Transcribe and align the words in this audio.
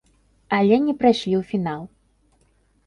Але 0.59 0.79
не 0.87 0.95
прайшлі 1.03 1.35
ў 1.41 1.43
фінал. 1.53 1.81